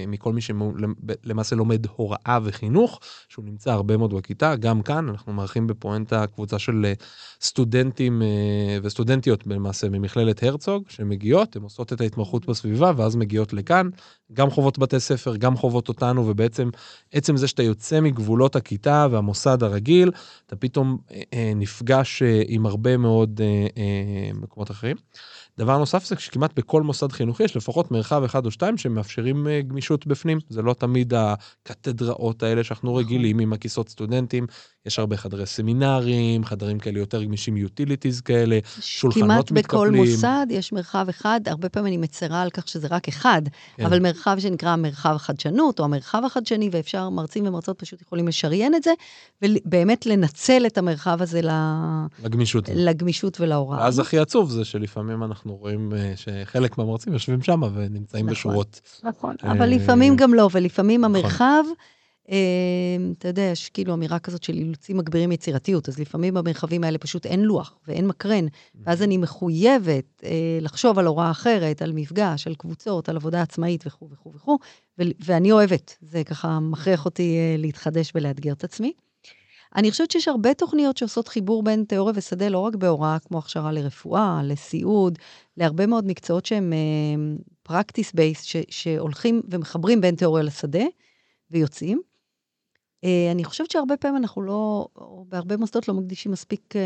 [0.08, 4.56] מכל מי שלמעשה לומד הוראה וחינוך, שהוא נמצא הרבה מאוד בכיתה.
[4.56, 6.92] גם כאן אנחנו מארחים בפואנטה קבוצה של אה,
[7.40, 13.88] סטודנטים אה, וסטודנטיות למעשה ממכללת הרצוג, שמגיעות, הן עושות את ההתמחות בסביבה, ואז מגיעות לכאן,
[14.32, 16.70] גם חוות בתי ספר, גם חוות אותנו, ובעצם
[17.12, 20.10] עצם זה שאתה יוצא מגבולות הכיתה והמוסד הרגיל,
[20.46, 20.98] אתה פתאום
[21.56, 23.40] נפגש עם הרבה מאוד
[24.34, 24.96] מקומות אחרים.
[25.58, 29.68] דבר נוסף זה שכמעט בכל מוסד חינוכי יש לפחות מרחב אחד או שתיים שמאפשרים uh,
[29.68, 30.38] גמישות בפנים.
[30.48, 33.04] זה לא תמיד הקתדראות האלה שאנחנו נכון.
[33.04, 34.46] רגילים עם הכיסאות סטודנטים,
[34.86, 39.62] יש הרבה חדרי סמינרים, חדרים כאלה יותר גמישים, יוטיליטיז כאלה, שולחנות מתקפלים.
[39.62, 43.42] כמעט בכל מוסד יש מרחב אחד, הרבה פעמים אני מצרה על כך שזה רק אחד,
[43.76, 43.84] כן.
[43.84, 48.82] אבל מרחב שנקרא מרחב חדשנות, או המרחב החדשני, ואפשר, מרצים ומרצות פשוט יכולים לשריין את
[48.82, 48.92] זה,
[49.42, 51.40] ובאמת לנצל את המרחב הזה
[52.24, 53.78] לגמישות, לגמישות ולהוראה.
[53.78, 58.34] ואז הכי עצוב זה שלפעמים אנחנו אנחנו רואים אה, שחלק מהמרצים יושבים שם ונמצאים נכון.
[58.34, 58.80] בשורות.
[59.02, 61.16] נכון, אה, אבל לפעמים גם לא, ולפעמים נכון.
[61.16, 61.64] המרחב,
[62.30, 66.98] אה, אתה יודע, יש כאילו אמירה כזאת של אילוצים מגבירים יצירתיות, אז לפעמים במרחבים האלה
[66.98, 68.46] פשוט אין לוח ואין מקרן,
[68.84, 73.84] ואז אני מחויבת אה, לחשוב על הוראה אחרת, על מפגש, על קבוצות, על עבודה עצמאית
[73.86, 74.58] וכו' וכו' וכו',
[74.98, 78.92] ואני אוהבת, זה ככה מכריח אותי אה, להתחדש ולאתגר את עצמי.
[79.76, 83.72] אני חושבת שיש הרבה תוכניות שעושות חיבור בין תיאוריה ושדה, לא רק בהוראה, כמו הכשרה
[83.72, 85.18] לרפואה, לסיעוד,
[85.56, 90.84] להרבה מאוד מקצועות שהם uh, practice based, שהולכים ומחברים בין תיאוריה לשדה
[91.50, 92.02] ויוצאים.
[93.04, 94.88] Uh, אני חושבת שהרבה פעמים אנחנו לא,
[95.28, 96.78] בהרבה מוסדות לא מקדישים מספיק uh,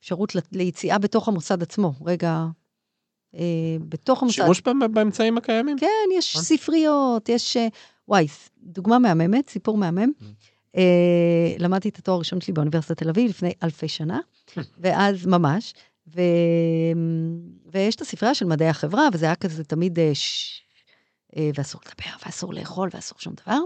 [0.00, 1.92] אפשרות ל- ליציאה בתוך המוסד עצמו.
[2.06, 2.44] רגע,
[3.34, 3.38] uh,
[3.88, 4.36] בתוך המוסד.
[4.42, 5.78] שימוש בא- באמצעים הקיימים.
[5.78, 5.86] כן,
[6.18, 6.42] יש אה?
[6.42, 7.56] ספריות, יש...
[7.56, 7.68] אה,
[8.08, 8.26] וואי,
[8.62, 10.12] דוגמה מהממת, סיפור מהמם.
[10.76, 14.20] אה, למדתי את התואר הראשון שלי באוניברסיטת תל אביב לפני אלפי שנה,
[14.78, 15.74] ואז ממש,
[16.06, 16.20] ו...
[17.72, 20.60] ויש את הספרייה של מדעי החברה, וזה היה כזה תמיד, אה, ש...
[21.36, 23.58] אה, ואסור לדבר, ואסור לאכול, ואסור שום דבר.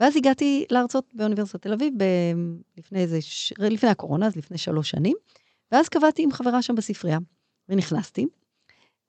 [0.00, 2.04] ואז הגעתי להרצות באוניברסיטת תל אביב ב...
[2.78, 3.52] לפני איזה, ש...
[3.58, 5.16] לפני הקורונה, אז לפני שלוש שנים,
[5.72, 7.18] ואז קבעתי עם חברה שם בספרייה,
[7.68, 8.26] ונכנסתי.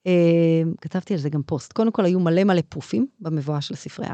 [0.07, 1.73] אה, כתבתי על זה גם פוסט.
[1.73, 4.13] קודם כל, היו מלא מלא פופים במבואה של הספרייה,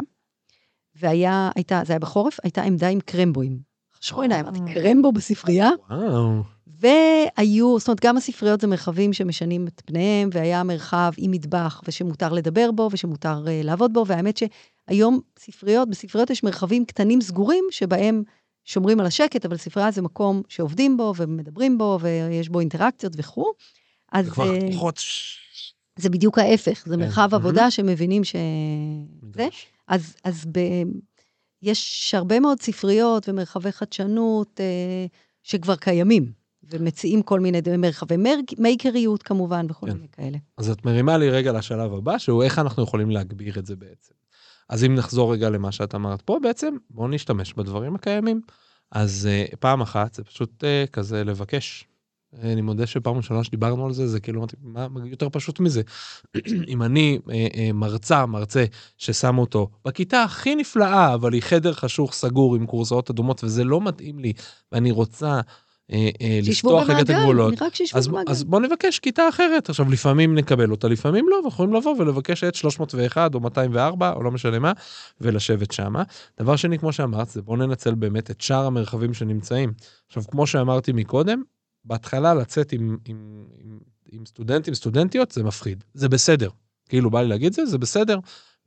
[1.00, 3.60] והיה, הייתה, זה היה בחורף, הייתה עמדה עם קרמבואים.
[4.00, 5.70] חשכו עיניי, אמרתי, קרמבו בספרייה?
[5.90, 6.44] וואו.
[6.80, 12.34] והיו, זאת אומרת, גם הספריות זה מרחבים שמשנים את פניהם, והיה מרחב עם מטבח, ושמותר
[12.34, 18.24] לדבר בו, ושמותר uh, לעבוד בו, והאמת שהיום ספריות, בספריות יש מרחבים קטנים סגורים, שבהם
[18.66, 23.52] שומרים על השקט, אבל ספרייה זה מקום שעובדים בו, ומדברים בו, ויש בו אינטראקציות וכו'.
[24.12, 25.00] אז זה כבר אה, פחות...
[26.00, 27.02] זה בדיוק ההפך, זה כן.
[27.02, 27.30] מרחב.
[27.34, 28.36] עבודה שמבינים ש...
[29.36, 29.48] זה.
[29.88, 30.60] אז, אז ב...
[31.62, 35.06] יש הרבה מאוד ספריות ומרחבי חדשנות אה,
[35.44, 36.32] שכבר קיימים,
[36.64, 38.36] ומציעים כל מיני ד- מרחבי מר...
[38.58, 39.94] מייקריות כמובן, וכל כן.
[39.94, 40.38] מיני כאלה.
[40.58, 44.14] אז את מרימה לי רגע לשלב הבא, שהוא איך אנחנו יכולים להגביר את זה בעצם.
[44.70, 48.42] אז אם נחזור רגע למה שאת אמרת פה, בעצם בואו נשתמש בדברים הקיימים.
[48.92, 51.86] אז uh, פעם אחת זה פשוט uh, כזה לבקש.
[52.42, 55.82] אני מודה שפעם ראשונה שדיברנו על זה, זה כאילו, מה יותר פשוט מזה?
[56.68, 58.66] אם אני אה, אה, מרצה, מרצה,
[58.98, 63.82] ששם אותו בכיתה הכי נפלאה, אבל היא חדר חשוך סגור עם קורסאות אדומות, וזה לא
[63.82, 64.34] מתאים לי,
[64.72, 65.42] ואני רוצה
[65.92, 66.10] אה,
[66.44, 67.54] לפתוח רגע את הגבולות.
[67.94, 68.10] אז.
[68.28, 69.70] אז בוא נבקש כיתה אחרת.
[69.70, 74.32] עכשיו, לפעמים נקבל אותה, לפעמים לא, ויכולים לבוא ולבקש את 301 או 204, או לא
[74.32, 74.72] משנה מה,
[75.22, 76.04] ולשבת שמה.
[76.40, 79.74] דבר שני, כמו שאמרת, זה בוא ננצל באמת את שאר המרחבים שנמצאים.
[80.08, 81.42] עכשיו, כמו שאמרתי מקודם,
[81.86, 83.80] בהתחלה לצאת עם, עם, עם,
[84.12, 85.84] עם סטודנטים, סטודנטיות, זה מפחיד.
[85.94, 86.50] זה בסדר.
[86.90, 88.20] כאילו, בא לי להגיד זה, זה בסדר.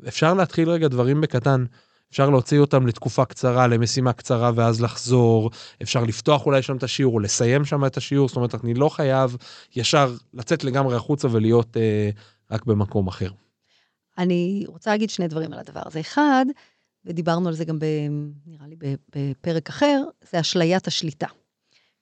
[0.09, 1.65] אפשר להתחיל רגע דברים בקטן.
[2.11, 5.51] אפשר להוציא אותם לתקופה קצרה, למשימה קצרה, ואז לחזור.
[5.83, 8.29] אפשר לפתוח אולי שם את השיעור, או לסיים שם את השיעור.
[8.29, 9.37] זאת אומרת, אני לא חייב
[9.77, 12.11] ישר לצאת לגמרי החוצה ולהיות אה,
[12.51, 13.31] רק במקום אחר.
[14.19, 16.01] אני רוצה להגיד שני דברים על הדבר הזה.
[16.01, 16.47] אחד,
[17.05, 17.85] ודיברנו על זה גם, ב,
[18.47, 18.77] נראה לי,
[19.17, 21.27] בפרק אחר, זה אשליית השליטה.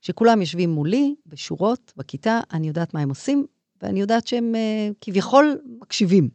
[0.06, 3.46] שכולם יושבים מולי, בשורות, בכיתה, אני יודעת מה הם עושים,
[3.82, 6.28] ואני יודעת שהם uh, כביכול מקשיבים.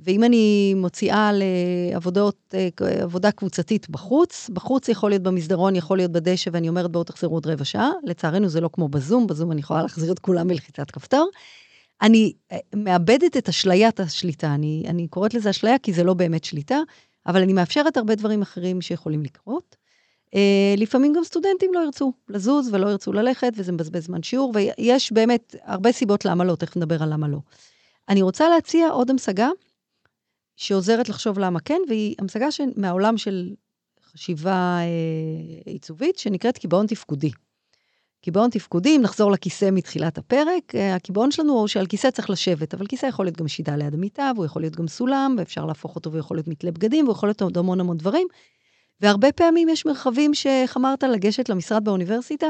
[0.00, 6.50] ואם אני מוציאה לעבודות, uh, עבודה קבוצתית בחוץ, בחוץ יכול להיות במסדרון, יכול להיות בדשא,
[6.52, 7.90] ואני אומרת, בואו תחזרו עוד רבע שעה.
[8.04, 11.30] לצערנו זה לא כמו בזום, בזום אני יכולה להחזיר את כולם בלחיצת כפתור.
[12.02, 14.54] אני אה, מאבדת את אשליית השליטה.
[14.54, 16.78] אני, אני קוראת לזה אשליה כי זה לא באמת שליטה,
[17.26, 19.76] אבל אני מאפשרת הרבה דברים אחרים שיכולים לקרות.
[20.34, 20.38] Uh,
[20.76, 25.54] לפעמים גם סטודנטים לא ירצו לזוז ולא ירצו ללכת, וזה מבזבז זמן שיעור, ויש באמת
[25.62, 27.38] הרבה סיבות למה לא, תכף נדבר על למה לא.
[28.08, 29.48] אני רוצה להציע עוד המשגה
[30.56, 32.60] שעוזרת לחשוב למה כן, והיא המשגה ש...
[32.76, 33.54] מהעולם של
[34.12, 37.30] חשיבה אה, עיצובית, שנקראת קיבעון תפקודי.
[38.20, 42.74] קיבעון תפקודי, אם נחזור לכיסא מתחילת הפרק, אה, הקיבעון שלנו הוא שעל כיסא צריך לשבת,
[42.74, 45.96] אבל כיסא יכול להיות גם שידה ליד המיטה, והוא יכול להיות גם סולם, ואפשר להפוך
[45.96, 48.28] אותו ויכול להיות מתלה בגדים, והוא יכול להיות עוד המון המון דברים.
[49.00, 52.46] והרבה פעמים יש מרחבים שאיך אמרת, לגשת למשרד באוניברסיטה,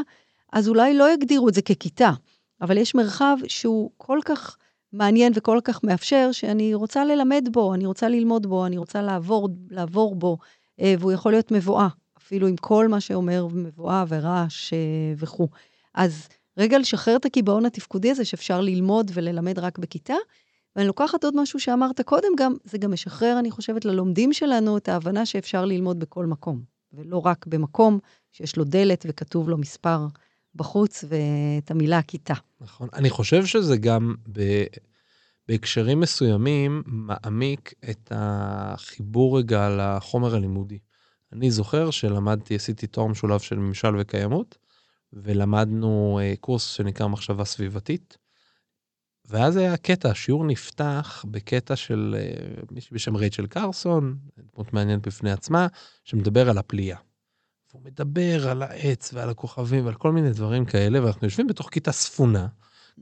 [0.52, 2.10] אז אולי לא יגדירו את זה ככיתה,
[2.60, 4.56] אבל יש מרחב שהוא כל כך
[4.92, 9.48] מעניין וכל כך מאפשר, שאני רוצה ללמד בו, אני רוצה ללמוד בו, אני רוצה לעבור,
[9.70, 10.38] לעבור בו,
[10.80, 14.78] אה, והוא יכול להיות מבואה, אפילו עם כל מה שאומר מבואה ורעש אה,
[15.16, 15.48] וכו'.
[15.94, 20.14] אז רגע לשחרר את הקיבעון התפקודי הזה שאפשר ללמוד וללמד רק בכיתה,
[20.78, 24.88] ואני לוקחת עוד משהו שאמרת קודם גם, זה גם משחרר, אני חושבת, ללומדים שלנו את
[24.88, 26.62] ההבנה שאפשר ללמוד בכל מקום,
[26.92, 27.98] ולא רק במקום
[28.32, 30.06] שיש לו דלת וכתוב לו מספר
[30.54, 32.34] בחוץ ואת המילה כיתה.
[32.60, 32.88] נכון.
[32.94, 34.64] אני חושב שזה גם ב...
[35.48, 40.78] בהקשרים מסוימים מעמיק את החיבור רגע לחומר הלימודי.
[41.32, 44.58] אני זוכר שלמדתי, עשיתי תואר משולב של ממשל וקיימות,
[45.12, 48.18] ולמדנו אה, קורס שנקרא מחשבה סביבתית,
[49.30, 54.16] ואז היה קטע, השיעור נפתח בקטע של אה, מישהי בשם רייצ'ל קרסון,
[54.54, 55.66] דמות מעניינת בפני עצמה,
[56.04, 56.96] שמדבר על הפליאה.
[57.72, 61.92] הוא מדבר על העץ ועל הכוכבים ועל כל מיני דברים כאלה, ואנחנו יושבים בתוך כיתה
[61.92, 62.46] ספונה,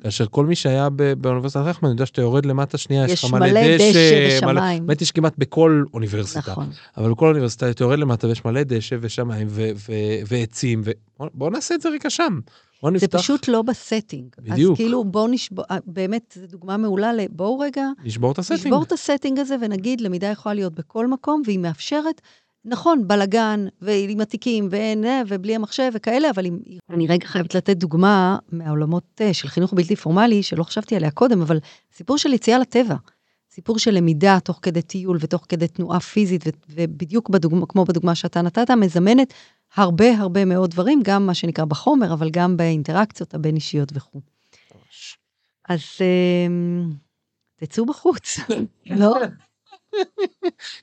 [0.02, 4.86] כאשר כל מי שהיה באוניברסיטת רחמן יודע שאתה יורד למטה שנייה, יש מלא דשא ושמיים.
[4.86, 6.50] באמת יש כמעט בכל אוניברסיטה.
[6.50, 6.70] נכון.
[6.96, 9.92] אבל בכל אוניברסיטה אתה יורד למטה ויש מלא דשא ושמיים ו- ו-
[10.26, 12.40] ועצים, ובואו בוא נעשה את זה רגע שם.
[12.82, 14.28] בוא זה נפתח, פשוט לא ב setting.
[14.38, 14.72] בדיוק.
[14.72, 17.20] אז כאילו, בואו נשבור, אה, באמת, זו דוגמה מעולה ל...
[17.30, 18.60] בואו רגע, נשבור את ה setting.
[18.60, 22.20] נשבור את ה setting הזה ונגיד, למידה יכולה להיות בכל מקום, והיא מאפשרת,
[22.64, 26.58] נכון, בלגן, ועם התיקים, ואין, אה, ובלי המחשב וכאלה, אבל אם...
[26.90, 31.42] אני רגע חייבת לתת דוגמה מהעולמות אה, של חינוך בלתי פורמלי, שלא חשבתי עליה קודם,
[31.42, 31.58] אבל
[31.96, 32.96] סיפור של יציאה לטבע.
[33.50, 38.42] סיפור של למידה תוך כדי טיול ותוך כדי תנועה פיזית, ובדיוק בדוגמה, כמו בדוגמה שאתה
[38.42, 39.34] נתת, מזמנת
[39.76, 44.20] הרבה הרבה מאוד דברים, גם מה שנקרא בחומר, אבל גם באינטראקציות הבין-אישיות וכו'.
[45.68, 46.92] אז אמ,
[47.56, 48.38] תצאו בחוץ,
[49.00, 49.14] לא?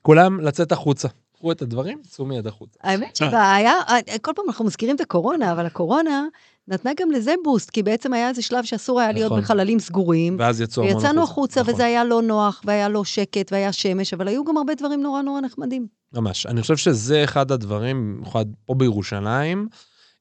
[0.01, 1.07] כולם לצאת החוצה.
[1.43, 2.79] קחו את הדברים, צאו מיד החוצה.
[2.83, 3.73] האמת שבעיה,
[4.21, 6.25] כל פעם אנחנו מזכירים את הקורונה, אבל הקורונה
[6.67, 9.41] נתנה גם לזה בוסט, כי בעצם היה איזה שלב שאסור היה להיות נכון.
[9.41, 10.35] בחללים סגורים.
[10.39, 11.73] ואז יצאו המון ויצאנו החוצה, נכון.
[11.73, 15.21] וזה היה לא נוח, והיה לא שקט, והיה שמש, אבל היו גם הרבה דברים נורא
[15.21, 15.87] נורא נחמדים.
[16.13, 16.45] ממש.
[16.45, 19.67] אני חושב שזה אחד הדברים, במיוחד פה בירושלים,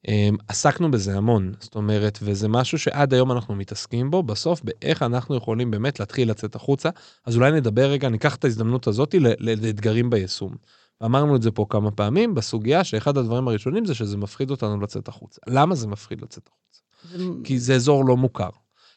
[0.08, 1.52] אמ, עסקנו בזה המון.
[1.61, 6.30] זאת אומרת, וזה משהו שעד היום אנחנו מתעסקים בו, בסוף באיך אנחנו יכולים באמת להתחיל
[6.30, 6.88] לצאת החוצה.
[7.26, 10.54] אז אולי נדבר רגע, ניקח את ההזדמנות הזאת לאתגרים ביישום.
[11.02, 15.08] ואמרנו את זה פה כמה פעמים, בסוגיה שאחד הדברים הראשונים זה שזה מפחיד אותנו לצאת
[15.08, 15.40] החוצה.
[15.46, 16.80] למה זה מפחיד לצאת החוצה?
[17.18, 18.48] זה- כי זה אזור לא מוכר,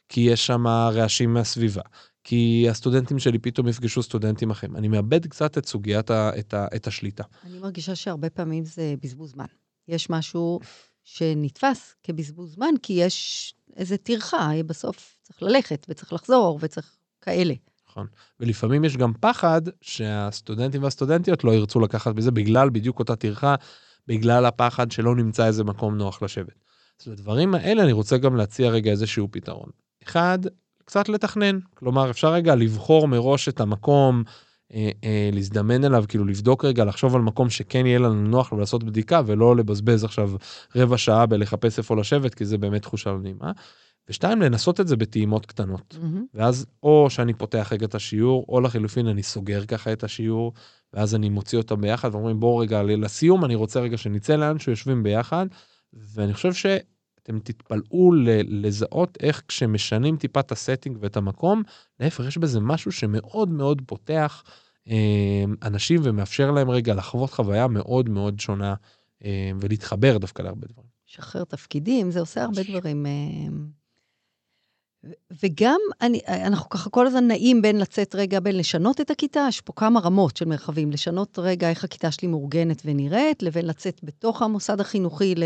[0.09, 1.81] כי יש שם רעשים מהסביבה,
[2.23, 4.75] כי הסטודנטים שלי פתאום יפגשו סטודנטים אחרים.
[4.75, 7.23] אני מאבד קצת את סוגיית ה, את, ה, את השליטה.
[7.43, 9.45] אני מרגישה שהרבה פעמים זה בזבוז זמן.
[9.87, 10.59] יש משהו
[11.03, 17.53] שנתפס כבזבוז זמן, כי יש איזה טרחה, בסוף צריך ללכת וצריך לחזור וצריך כאלה.
[17.95, 18.07] נכון.
[18.39, 23.55] ולפעמים יש גם פחד שהסטודנטים והסטודנטיות לא ירצו לקחת בזה בגלל בדיוק אותה טרחה,
[24.07, 26.55] בגלל הפחד שלא נמצא איזה מקום נוח לשבת.
[27.01, 29.69] אז לדברים האלה אני רוצה גם להציע רגע איזשהו פתרון.
[30.03, 30.39] אחד,
[30.85, 31.59] קצת לתכנן.
[31.73, 34.23] כלומר, אפשר רגע לבחור מראש את המקום,
[34.73, 38.83] אה, אה, להזדמן אליו, כאילו לבדוק רגע, לחשוב על מקום שכן יהיה לנו נוח ולעשות
[38.83, 40.31] בדיקה, ולא לבזבז עכשיו
[40.75, 43.51] רבע שעה בלחפש איפה לשבת, כי זה באמת תחושה לא נעימה.
[44.09, 45.97] ושתיים, לנסות את זה בטעימות קטנות.
[46.01, 46.25] מהמם.
[46.33, 50.53] ואז או שאני פותח רגע את השיעור, או לחילופין אני סוגר ככה את השיעור,
[50.93, 55.03] ואז אני מוציא אותם ביחד, ואומרים בואו רגע, לסיום אני רוצה רגע שנצא לאנשהו, יושבים
[55.03, 55.45] ביחד,
[55.93, 61.63] ואני חושב שאתם תתפלאו ל- לזהות איך כשמשנים טיפה את הסטינג ואת המקום,
[61.99, 64.43] להפך, יש בזה משהו שמאוד מאוד פותח
[64.89, 68.75] אה, אנשים ומאפשר להם רגע לחוות חוויה מאוד מאוד שונה,
[69.25, 70.89] אה, ולהתחבר דווקא להרבה דברים.
[71.09, 73.05] לשחרר תפקידים, זה עושה הרבה דברים.
[73.05, 73.11] אה,
[75.43, 79.61] וגם, אני, אנחנו ככה כל הזמן נעים בין לצאת רגע, בין לשנות את הכיתה, יש
[79.61, 84.41] פה כמה רמות של מרחבים, לשנות רגע איך הכיתה שלי מאורגנת ונראית, לבין לצאת בתוך
[84.41, 85.43] המוסד החינוכי ל-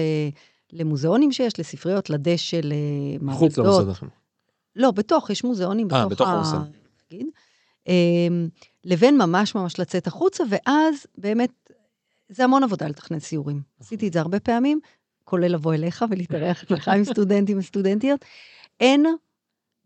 [0.74, 3.58] למוזיאונים שיש, לספריות, לדשא, למעבדות.
[3.58, 4.14] למוסד החינוך.
[4.76, 6.58] לא, בתוך, יש מוזיאונים אה, בתוך, בתוך ה- המוסד.
[7.12, 7.28] נגיד.
[7.88, 8.50] אמ,
[8.86, 11.50] לבין ממש ממש לצאת החוצה, ואז באמת,
[12.30, 13.62] זה המון עבודה לתכנן סיורים.
[13.80, 14.80] עשיתי את זה הרבה פעמים,
[15.24, 18.26] כולל לבוא אליך ולהתארח אצלך עם סטודנטים וסטודנטיות.
[18.80, 19.06] אין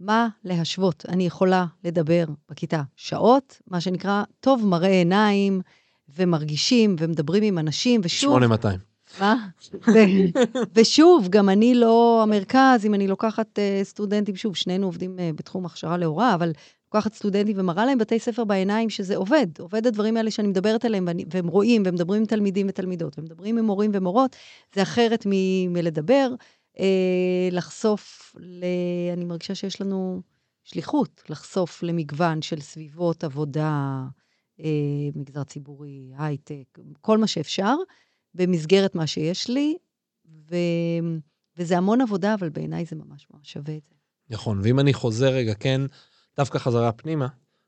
[0.05, 1.05] מה להשוות.
[1.09, 5.61] אני יכולה לדבר בכיתה שעות, מה שנקרא, טוב מראה עיניים,
[6.15, 8.79] ומרגישים, ומדברים עם אנשים, ושוב, 8200.
[9.19, 9.47] מה?
[10.75, 15.65] ושוב, גם אני לא המרכז, אם אני לוקחת uh, סטודנטים, שוב, שנינו עובדים uh, בתחום
[15.65, 16.51] הכשרה להוראה, אבל
[16.85, 19.47] לוקחת סטודנטים ומראה להם בתי ספר בעיניים שזה עובד.
[19.59, 23.65] עובד הדברים האלה שאני מדברת עליהם, ואני, והם רואים, ומדברים עם תלמידים ותלמידות, ומדברים עם
[23.65, 24.35] מורים ומורות,
[24.75, 26.29] זה אחרת מ- מלדבר.
[26.75, 26.79] Uh,
[27.51, 28.65] לחשוף, ל...
[29.13, 30.21] אני מרגישה שיש לנו
[30.63, 34.03] שליחות לחשוף למגוון של סביבות עבודה,
[34.59, 34.63] uh,
[35.15, 37.75] מגזר ציבורי, הייטק, כל מה שאפשר.
[38.33, 39.77] במסגרת מה שיש לי,
[40.49, 40.55] ו...
[41.57, 43.95] וזה המון עבודה, אבל בעיניי זה ממש ממש שווה את זה.
[44.29, 45.81] נכון, ואם אני חוזר רגע, כן,
[46.37, 47.27] דווקא חזרה פנימה,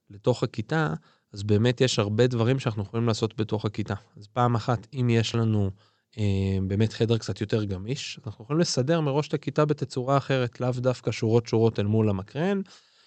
[0.09, 0.93] לתוך הכיתה,
[1.33, 3.93] אז באמת יש הרבה דברים שאנחנו יכולים לעשות בתוך הכיתה.
[4.17, 5.69] אז פעם אחת, אם יש לנו אה,
[6.67, 11.11] באמת חדר קצת יותר גמיש, אנחנו יכולים לסדר מראש את הכיתה בתצורה אחרת, לאו דווקא
[11.11, 12.61] שורות שורות אל מול המקרן,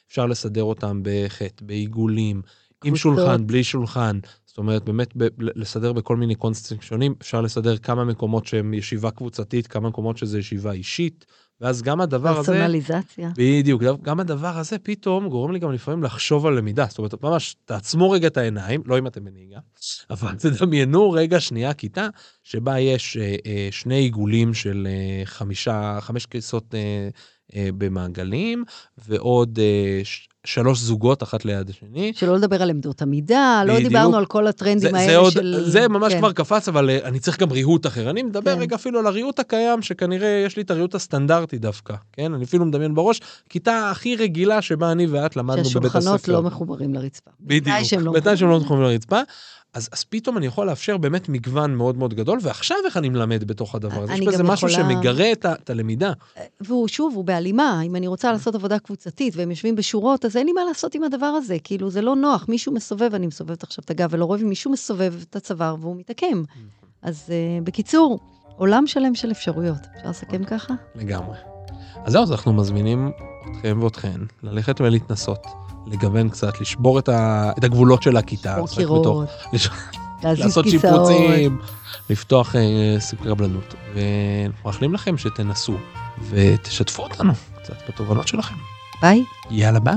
[0.08, 2.42] אפשר לסדר אותם בחטא, בעיגולים,
[2.84, 2.96] עם.
[2.96, 4.18] שולחן, בלי שולחן.
[4.46, 9.10] זאת אומרת, באמת ב- לסדר בכל מיני קונסטים שונים, אפשר לסדר כמה מקומות שהם ישיבה
[9.10, 11.26] קבוצתית, כמה מקומות שזה ישיבה אישית,
[11.60, 12.52] ואז גם הדבר הזה...
[12.52, 13.30] פרסונליזציה.
[13.36, 16.86] בדיוק, גם הדבר הזה פתאום גורם לי גם לפעמים לחשוב על למידה.
[16.88, 19.58] זאת אומרת, ממש, תעצמו רגע את העיניים, לא אם אתם בנהיגה,
[20.10, 22.08] אבל תדמיינו רגע שנייה כיתה
[22.42, 27.08] שבה יש אה, אה, שני עיגולים של אה, חמישה, חמש כיסות אה,
[27.56, 28.64] אה, במעגלים,
[28.98, 32.12] ועוד אה, ש- שלוש זוגות אחת ליד השני.
[32.16, 33.88] שלא לדבר על עמדות עמידה, לא בדיוק.
[33.88, 35.64] דיברנו על כל הטרנדים זה, האלה זה, עוד, של...
[35.66, 36.18] זה ממש כן.
[36.18, 38.10] כבר קפץ, אבל אה, אני צריך גם ריהוט אחר.
[38.10, 38.60] אני מדבר כן.
[38.60, 42.34] רגע אפילו על הריהוט הקיים, שכנראה יש לי את הריהוט הסטנדרטי דווקא, כן?
[42.34, 46.00] אני אפילו מדמיין בראש, כיתה הכי רגילה שבה אני ואת למדנו בבית הספר.
[46.00, 47.30] שהשולחנות לא מחוברים לרצפה.
[47.40, 48.90] בדיוק, בתנאי שהם לא שהם לא מחוברים.
[48.90, 49.20] לרצפה.
[49.74, 53.44] אז, אז פתאום אני יכול לאפשר באמת מגוון מאוד מאוד גדול, ועכשיו איך אני מלמד
[53.44, 54.12] בתוך הדבר הזה?
[54.14, 56.12] יש בזה משהו יכולה- שמגרה את, ה- את הלמידה.
[56.60, 57.80] והוא, שוב, הוא בהלימה.
[57.82, 61.02] אם אני רוצה לעשות עבודה קבוצתית והם יושבים בשורות, אז אין לי מה לעשות עם
[61.04, 61.56] הדבר הזה.
[61.64, 62.44] כאילו, זה לא נוח.
[62.48, 66.42] מישהו מסובב, אני מסובבת עכשיו את הגב ולא רואה, ומישהו מסובב את הצוואר והוא מתעקם.
[67.02, 68.18] אז uh, בקיצור,
[68.56, 69.78] עולם שלם של אפשרויות.
[69.96, 70.74] אפשר לסכם ככה?
[70.94, 71.36] לגמרי.
[72.04, 73.10] אז זהו, אז אנחנו מזמינים
[73.50, 75.46] אתכם ואתכן ללכת ולהתנסות,
[75.92, 77.50] לגוון קצת, לשבור את, ה...
[77.58, 78.54] את הגבולות של הכיתה.
[78.56, 79.06] בתוך- קירות,
[79.52, 79.68] לש-
[80.22, 81.06] לעשות כיסאות.
[81.08, 81.58] שיפוצים,
[82.10, 82.60] לפתוח אה,
[83.00, 83.74] סיפורי קבלנות.
[83.94, 85.76] ואנחנו מאחלים לכם שתנסו
[86.30, 88.54] ותשתפו אותנו קצת בתובנות שלכם.
[89.02, 89.24] ביי.
[89.50, 89.94] יאללה ביי.